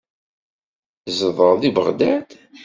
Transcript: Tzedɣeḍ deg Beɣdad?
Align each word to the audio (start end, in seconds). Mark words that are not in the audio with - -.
Tzedɣeḍ 1.05 1.57
deg 1.59 1.73
Beɣdad? 1.75 2.29